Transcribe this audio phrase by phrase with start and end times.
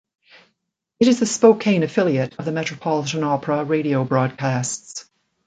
[0.99, 5.05] It is the Spokane affiliate of the Metropolitan Opera radio broadcasts.